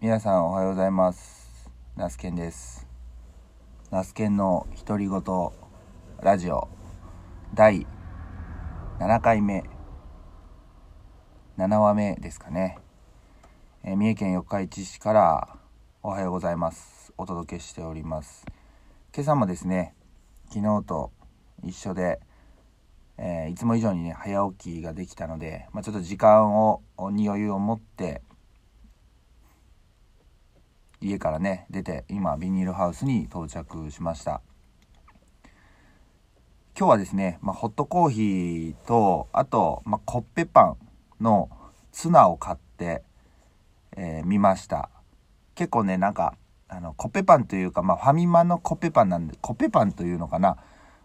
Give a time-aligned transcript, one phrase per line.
[0.00, 1.68] 皆さんおはようございます。
[1.96, 2.86] ナスケンです。
[3.90, 5.20] ナスケンの独り言
[6.20, 6.68] ラジオ。
[7.52, 7.84] 第
[9.00, 9.64] 7回目。
[11.58, 12.78] 7話目ですかね、
[13.82, 15.48] えー三重県四日市市から
[16.04, 17.12] おはようございます。
[17.18, 18.46] お届けしております。
[19.12, 19.94] 今朝もですね
[20.48, 21.10] 昨日と
[21.64, 22.20] 一緒で、
[23.16, 28.22] えーいつも以上にね早起きができたので、まあ、ちょっと時間をに余裕を持って
[31.00, 34.40] 家からね出て今ビニールハウスに到着しました。
[36.78, 40.76] 今日はですね、まあ、ホットコーヒーとあと、まあ、コッペパン
[41.20, 41.50] の
[41.90, 43.02] ツナを買って
[43.96, 44.90] み、えー見ました。
[45.56, 46.36] 結構ねなんか
[46.68, 50.56] あのコッペパンというか、まあ、ファミマのコッペパンなんでコッペパンというのかな。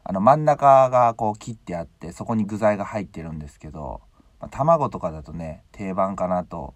[0.04, 4.02] あの真ん中がこう切ってあってそこに具材が入ってるんですけど、
[4.42, 6.74] まあ卵とかだとね定番かなと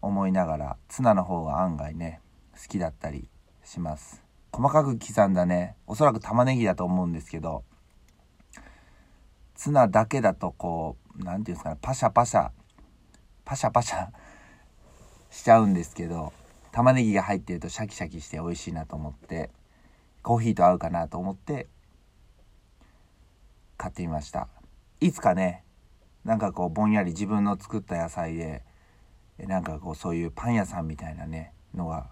[0.00, 2.20] 思いながらツナの方が案外ね
[2.52, 3.28] 好きだったり
[3.64, 4.22] します。
[4.52, 7.64] 細かく刻んだねおそらく玉ねぎだと思うんですけど
[9.54, 12.50] ツナだけだとこう何ていうんですかねパシャパシャ
[13.44, 14.08] パシャパシャ
[15.30, 16.32] しちゃうんですけど
[16.72, 19.50] 玉ねぎが入ってるとシャキシャキして美味しいなと思って
[20.22, 21.68] コーヒーと合うかなと思って
[23.76, 24.48] 買ってみました。
[25.00, 25.64] いつかね
[26.24, 28.64] なんかこうぼんやり自分の作った野菜で
[29.46, 32.08] なんかこうそういうパン屋さんみたいなねのが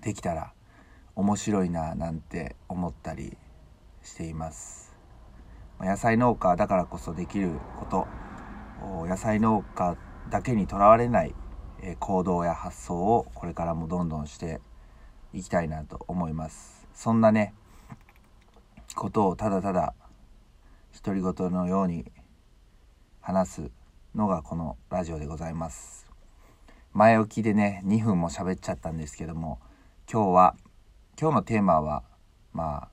[0.00, 0.52] できたら
[1.16, 3.36] 面白いななんて思ったり
[4.02, 4.96] しています。
[5.80, 8.06] 野菜農家だからこそできること
[9.06, 9.96] 野菜農家
[10.28, 11.34] だけにとらわれない
[11.98, 14.60] 行動や発想をこれからもどんどんして
[15.32, 16.86] いきたいなと思います。
[16.92, 17.54] そんなね
[18.94, 19.94] ことをただただ
[21.02, 22.10] 独り言のように
[23.20, 23.70] 話す
[24.14, 26.10] のがこのラジオでございます。
[26.92, 29.60] 前置きでね2分も喋っちゃったんですけども
[30.10, 30.56] 今日は
[31.20, 32.02] 今日のテーマは
[32.52, 32.88] まあ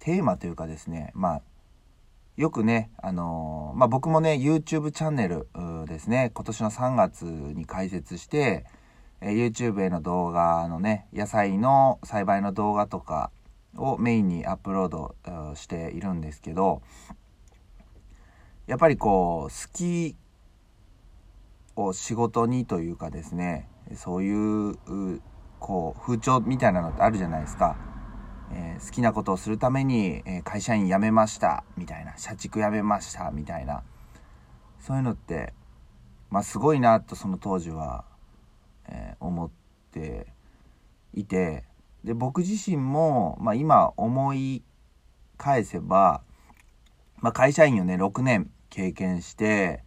[0.00, 1.42] テーマというかですねまあ
[2.36, 5.46] よくね、あのーまあ、僕もね YouTube チャンネル
[5.86, 8.66] ですね今年の3月に開設して、
[9.20, 13.30] えー YouTube への動画のね野菜の栽培の動画とか
[13.76, 15.14] をメインにアップロード
[15.54, 16.82] しているんですけど
[18.66, 20.16] やっぱりこう好き
[21.76, 24.76] を仕事にというかですねそういう
[25.60, 27.76] こう風潮みたいなのってあるじゃないですか。
[28.52, 33.82] えー好きなことをするために、え会社員辞めましたみたいな社畜辞めましたみたいな
[34.80, 35.54] そういうのって
[36.30, 38.04] まあすごいなとその当時は、
[38.88, 39.50] えー思っ
[39.92, 40.26] て
[41.14, 41.64] いて
[42.04, 44.62] で僕自身も、まあ、今思い
[45.38, 46.20] 返せば、
[47.24, 49.82] まあ、会社員をね6年経験して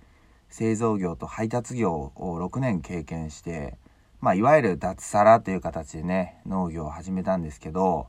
[0.50, 3.78] 製造業と配達業を6年経験して、
[4.22, 8.08] まあ、いわゆる脱サラという形でね農業を始めたんですけど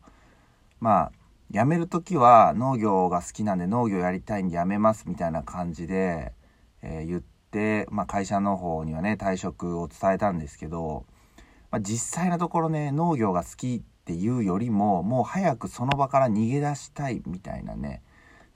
[0.81, 1.13] まあ
[1.51, 6.33] 辞める時は農業が好きなんで農業やりたいんで辞めますみたいな感じで、
[6.81, 11.05] えー言って、まあ、会社の方にはね退職を伝えたんですけど、
[11.71, 18.01] まあ、実際のところね農業が好きっていうよりももう早くその場から逃げ出したいみたいなね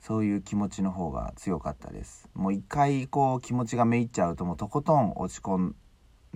[0.03, 2.29] そういう気持ちの方が強かったです。
[2.33, 5.73] もう一回こう気持ちがめいっちゃうともうとことん落ち込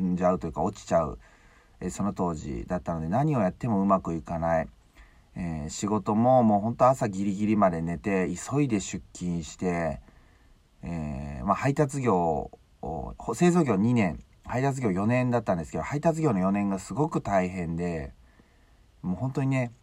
[0.02, 1.20] んじゃうというか落ちちゃう、
[1.82, 4.70] えその当時だったので何をやってもうまくいかない。
[5.36, 10.00] えー仕事ももうほんと朝ギリギリまで寝て急いで出勤して、
[10.82, 12.50] えーまあ、配達業
[12.82, 14.20] を製造業2年。
[14.46, 18.14] 配達業4年だったんですけど配達業の4年がすごく大変で
[19.02, 19.74] もう本当にね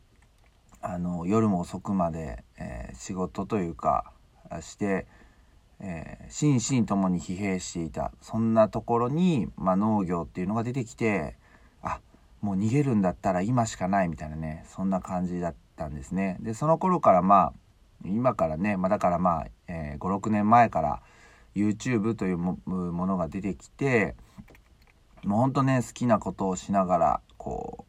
[0.87, 4.13] あの夜も遅くまで、えー仕事というか
[4.61, 5.07] して、
[5.81, 8.13] えー心身ともに疲弊していた。
[8.21, 11.37] そんなところに、まあ、農業っていうのが出てきて
[11.83, 12.01] あ
[12.43, 16.37] もう逃げるんだったら今しかないみたいなねそんな感じだったんですね。
[16.41, 17.53] でその頃からまあ
[18.05, 21.01] 今からね、まあ、だからまあ、えー56年前から
[21.55, 24.15] YouTube というものが出てきて
[25.25, 27.84] もうほんとね好きなことをしながらこう、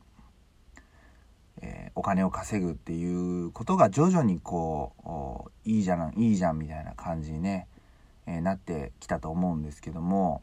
[1.61, 4.93] えーお金を稼ぐっていうことが徐々にこ
[5.65, 7.67] ういいじゃんいいじゃんみたいな感じにね、
[8.27, 10.41] えーなってきたと思うんですけども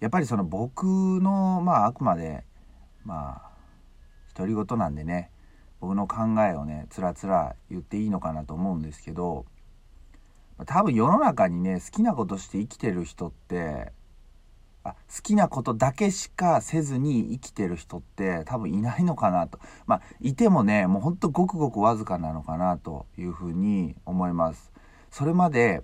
[0.00, 2.44] やっぱりその僕のまああくまで
[3.04, 3.50] まあ
[4.34, 5.30] 独り言なんでね
[5.80, 9.46] 僕の考えをねつらつら言っていいのかなと思うんですけど
[10.66, 13.92] 多分世の中にね好きなことして生きてる人って
[14.84, 24.72] あ好きなことだけしかせずに生きてる人って多分いないのかなとまあいてもねもうほんとごくごくわずかなのかなというふうに思います
[25.10, 25.82] それまで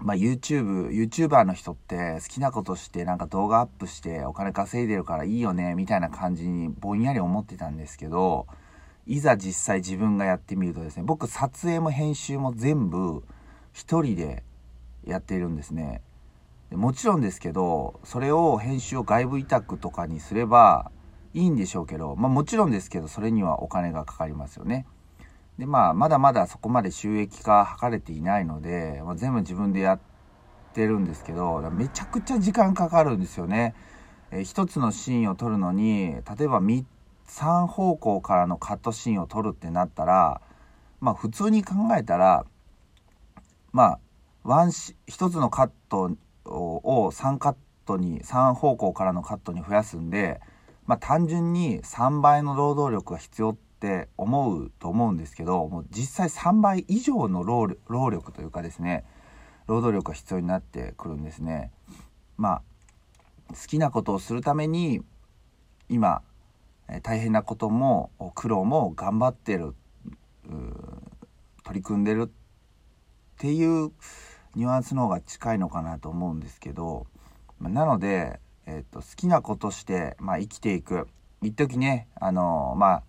[0.00, 8.46] まあ、YouTube、YouTuber の人って好きなことしてなんか動画アップしてお金稼いでるからいいよねみたいな感じにぼんやり思ってたんですけど、
[9.06, 13.24] いざ実際自分がやってみるとですね、僕撮影も編集も全部
[13.72, 14.44] 一人で
[15.04, 16.02] やっているんですね。
[16.70, 20.90] もちろんですけど、それを編集を外部委託とかにすれば
[21.32, 24.86] いいんでしょうけど、まあもちろんですけど、それにはお金がかかりますよね。
[25.58, 30.00] で、まあ、まだまだそこまで収益化図れていないので、まあ、全部自分でやっ
[30.72, 33.74] てるんですけど、めちゃくちゃ時間かかるんですよね。
[34.30, 36.84] えー、一つのシーンを撮るのに、例えば3、
[37.26, 40.40] 3方向からのカットシーンを撮るってなったら、
[41.00, 42.44] まあ普通に考えたら、
[43.72, 43.98] まあ、
[44.44, 46.16] ワンシ、一つのカット
[46.48, 50.40] を3カットに、3方向からのカットに増やすんで、
[50.86, 57.76] まあ単純に3倍の労働力が必要って思うと思うんですけど、もう実際3倍以上の労
[58.10, 59.04] 力というかですね、
[59.66, 61.70] 労働力が必要になってくるんですね。
[62.36, 62.62] まあ、
[63.48, 65.02] 好きなことをするために、
[65.88, 66.22] 今、
[67.02, 69.74] 大変なことも苦労も頑張ってる、
[71.64, 72.30] 取り組んでるっ
[73.36, 73.92] ていう
[74.54, 77.06] ニュアンスの方が近いのかなと思うんですけど、
[77.60, 81.08] なので、えっと、好きなことして、まあ、生きていく。
[81.40, 83.02] 一時ね、あのまあ、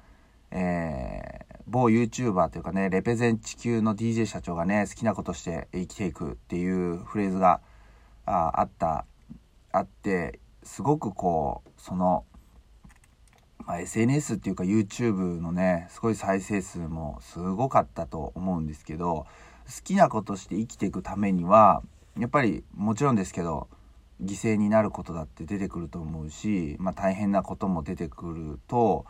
[0.51, 7.61] えー、某 YouTuber というかね、レペゼン地球の DJ 社長がね、好きなことして生きていくっていうフレーズが
[8.25, 9.05] ああった、
[9.71, 12.25] あって、すごくこう、その、
[13.65, 19.25] まあ、SNS っていうか YouTube のね、すごい再生数もすごかったと思うんですけど、
[19.69, 21.83] 好きなことして生きていくためには
[22.17, 23.67] やっぱりもちろんですけど
[24.21, 29.05] 犠牲になることだって出てくると思うし、まあ、大変なことも出てくると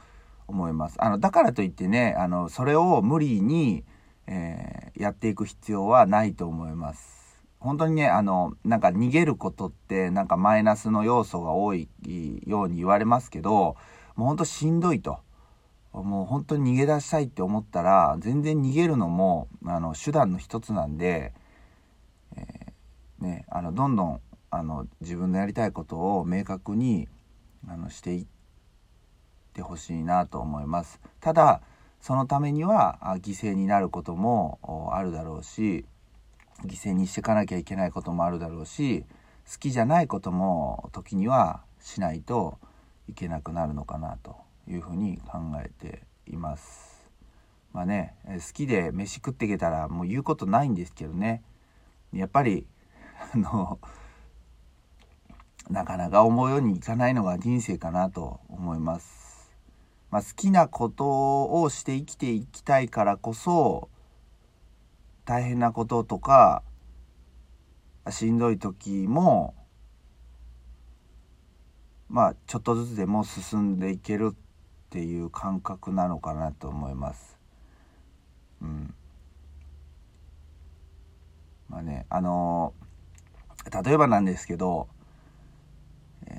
[0.48, 0.96] 思います。
[1.00, 3.84] あのだからといってねあのそれを無理に、
[4.28, 7.44] えー、やっていく必要はないと思います。
[7.60, 11.90] 本当にねあのなんか逃げることってなんかマイナスの要素が多い
[12.46, 13.76] ように言われますけど
[14.16, 15.20] もうほんとしんどいと。
[15.94, 21.34] もう本当に逃げ出したいって思ったら全然逃げるのもあの手段の一つなんで、
[22.36, 24.22] えー、ね、あのどんどん
[24.52, 27.08] あの自分のやりたいことを明確に
[27.68, 28.26] あのしていっ
[29.54, 31.00] てほしいなと思います。
[31.20, 31.62] ただ
[32.00, 34.60] そのためには犠牲になることも
[34.94, 35.86] あるだろうし
[36.66, 39.04] 犠牲にしていかなきゃいけないこともあるだろうし
[39.52, 42.58] 好きじゃないことも時にはしないと
[43.08, 44.38] いけなくなるのかなと
[44.70, 47.00] いうふうに考えています。
[47.74, 51.44] まあね好きで飯食っていけたらもう言うことないんですけどね
[52.14, 52.66] やっぱり
[53.34, 53.80] あの
[55.70, 59.30] なかなか思うようにいかないのが人生かなと思います。
[60.10, 63.90] まあ、好きなことをして生きていきたいからこそ
[65.24, 66.64] 大変なこととか
[68.10, 69.54] しんどい時も
[72.08, 74.36] まあちょっとずつでも進んでいける
[74.90, 77.38] っていう感覚なのかなと思います。
[78.60, 78.96] うん。
[81.70, 84.88] まあね、あのー、例えばなんですけど、
[86.26, 86.32] え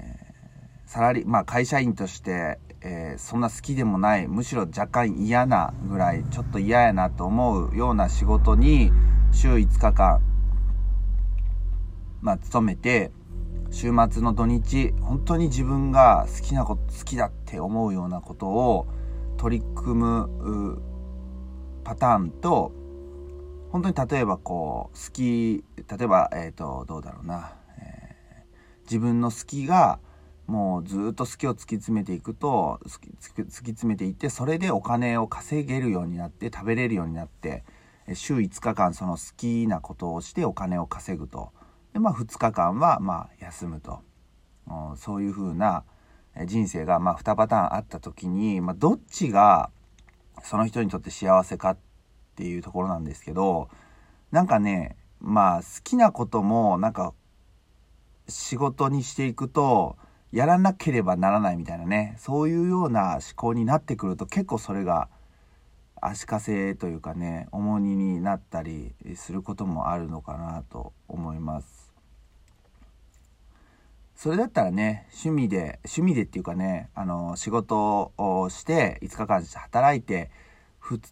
[0.84, 8.90] ー、サラリ、まあ会社員として、えー、そんな好きでもない、むしろ若干嫌なぐらい、ちょっと嫌やなと思うような仕事に、
[9.30, 10.20] 週5日間、
[12.20, 13.12] まあ勤めて、
[13.70, 18.86] 週末の土日本当に自分が好きなこと好きだって思うようなことを
[19.36, 20.82] 取り組む
[21.84, 22.72] パターンと
[23.70, 30.00] 本当に例えばこう好き例えばえっ、ー、とどうだろうな、えー、自分の好きが
[30.46, 37.62] もうずっと好きを突き詰めていくと突き詰めていってそれでお金を稼げるようになって食べれるようになって
[38.14, 41.52] 週5日間その好きなことをしてお金を稼ぐと。
[41.92, 44.00] でまあ2日間はまあ休むと、
[44.68, 45.84] うん、そういう風な
[46.46, 49.70] 人生がまあ2パターンあった時に、まあ、どっちが
[50.42, 51.78] その人にとって幸せかっ
[52.36, 53.68] ていうところなんですけど
[54.30, 57.12] なんかねまあ好きなこともなんか
[58.28, 59.96] 仕事にしていくと
[60.32, 65.08] やらなければならないみたいなねそういうような思考になってくると結構それが
[66.00, 71.79] 足かせというかね重荷になったりすることもあるのかなと思います。
[74.20, 80.30] それだったらね、趣味で、趣味でっていうかね、あの、仕事をして5日間働いて、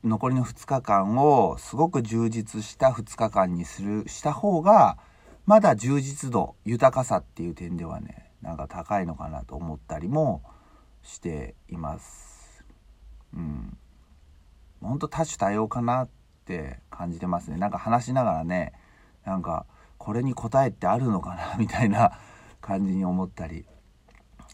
[0.04, 4.98] 残りの2日間をすごく充実した2日間にする、した方が、
[5.46, 10.42] まだ充実度、豊かさっていう点ではね、なんか高いのかなと思ったりも
[11.02, 12.62] しています。
[13.32, 13.78] うん。
[14.82, 16.08] ほんと多種多様かなっ
[16.44, 17.56] て感じてますね。
[17.56, 18.74] なんか話しながらね、
[19.24, 19.64] なんか、
[19.96, 22.18] これに答えってあるのかなみたいな
[22.68, 23.64] 感じに思ったり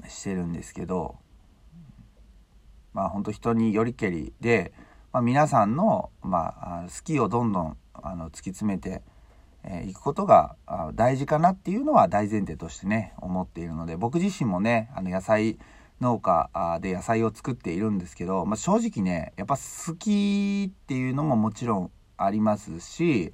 [0.09, 1.16] してるんですけど
[2.92, 4.73] まあ本当人によりけりで、
[5.12, 8.92] まあ、皆さんの、まあ、好きをどんどんあの突き詰めてい、
[9.64, 10.54] えー、くことが
[10.94, 15.59] 大事かなっていうのは大前提としてね思っているので僕自身もねあの野菜
[16.00, 23.33] 農家で野菜を作っているんですけど、まあ、正直ねやっぱ好きっていうのももちろんありますし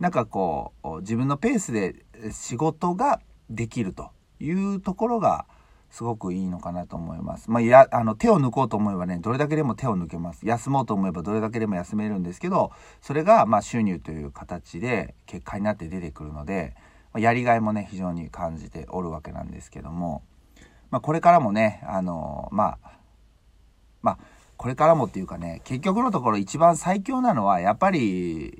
[0.00, 3.20] なんかこう自分のペースで仕事が
[3.50, 4.10] できると
[4.40, 5.46] いうところが
[5.90, 7.50] すごくいいのかなと思います。
[7.50, 10.46] まあ、やあの手を抜こうと思えばねどれだけでも手を抜けます。
[10.46, 16.74] 休もうと思えばどれだけでも休めるんですけどそれがま収入という形で結果になって出てくるので、
[17.12, 20.22] まやりがいもね非常に感じておるわけなんですけども、
[20.90, 22.90] まあ、これからもねあのまあ
[24.02, 24.18] まあ
[24.56, 28.52] これからもっていうかね結局のところ一番最強なのはやっぱり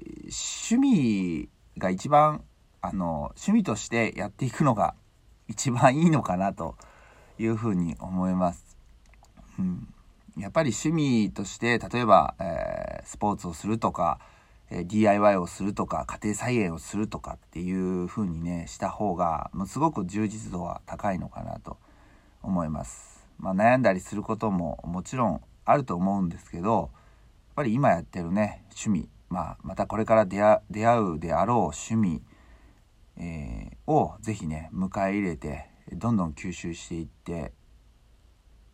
[0.70, 2.42] 趣味が一番
[2.88, 4.94] あの趣味としてやっていくのが
[5.48, 6.76] 一番いいのかなと
[7.38, 8.76] いうふうに思います。
[9.58, 9.88] うん、
[10.36, 14.20] やっぱり趣味として例えば、えー、スポーツをするとか、
[14.70, 21.78] え、DIY をするとか家庭菜園をするとかっていうふうにねした方がもうすごく充実度は高いのかなと
[22.42, 23.26] 思います。
[23.38, 26.88] まあ、悩んだりすることももちろんあると思うんですけどやっ
[27.56, 30.58] ぱり今やってるね趣味、まあ、またこれから出会
[30.98, 32.22] うであろう趣味、
[33.18, 37.52] えー、を是非ね迎え入れてどんどん吸収していって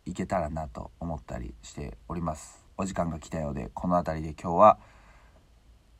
[0.05, 2.63] いけたらなと思ったりしております。
[2.77, 4.79] お時間が来たようでこの辺りで今日は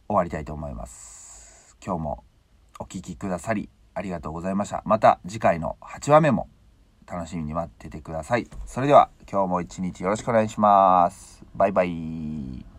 [0.08, 1.78] 終わりたいと思います。
[1.86, 2.24] 今日も
[2.80, 4.82] お聴きくださりありがとうございました。
[4.86, 6.50] また次回の8話目も
[7.06, 8.48] 楽しみに待っててください。
[8.66, 11.44] それでは今日も一日よろしくお願いします。
[11.56, 12.73] バイバイ。